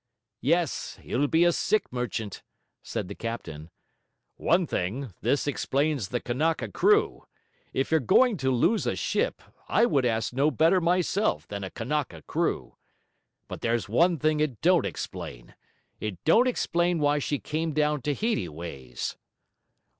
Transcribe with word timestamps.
'Yes, 0.39 0.97
he'll 1.03 1.27
be 1.27 1.43
a 1.45 1.51
sick 1.51 1.93
merchant,' 1.93 2.41
said 2.81 3.07
the 3.07 3.13
captain. 3.13 3.69
'One 4.35 4.65
thing: 4.65 5.13
this 5.21 5.45
explains 5.45 6.07
the 6.07 6.19
Kanaka 6.19 6.71
crew. 6.71 7.27
If 7.71 7.91
you're 7.91 7.99
going 7.99 8.37
to 8.37 8.49
lose 8.49 8.87
a 8.87 8.95
ship, 8.95 9.43
I 9.69 9.85
would 9.85 10.03
ask 10.03 10.33
no 10.33 10.49
better 10.49 10.81
myself 10.81 11.47
than 11.47 11.63
a 11.63 11.69
Kanaka 11.69 12.23
crew. 12.23 12.77
But 13.47 13.61
there's 13.61 13.87
one 13.87 14.17
thing 14.17 14.39
it 14.39 14.59
don't 14.61 14.87
explain; 14.87 15.53
it 15.99 16.17
don't 16.25 16.47
explain 16.47 16.97
why 16.97 17.19
she 17.19 17.37
came 17.37 17.71
down 17.71 18.01
Tahiti 18.01 18.49
ways.' 18.49 19.17